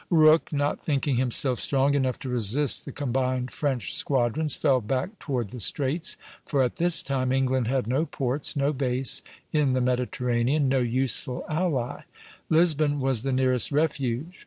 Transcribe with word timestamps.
Rooke, 0.09 0.51
not 0.51 0.81
thinking 0.81 1.17
himself 1.17 1.59
strong 1.59 1.93
enough 1.93 2.17
to 2.21 2.29
resist 2.29 2.85
the 2.85 2.91
combined 2.91 3.51
French 3.51 3.93
squadrons, 3.93 4.55
fell 4.55 4.81
back 4.81 5.19
toward 5.19 5.51
the 5.51 5.59
Straits; 5.59 6.17
for 6.43 6.63
at 6.63 6.77
this 6.77 7.03
time 7.03 7.31
England 7.31 7.67
had 7.67 7.85
no 7.85 8.07
ports, 8.07 8.55
no 8.55 8.73
base, 8.73 9.21
in 9.53 9.73
the 9.73 9.79
Mediterranean, 9.79 10.67
no 10.67 10.79
useful 10.79 11.45
ally; 11.47 12.01
Lisbon 12.49 12.99
was 12.99 13.21
the 13.21 13.31
nearest 13.31 13.71
refuge. 13.71 14.39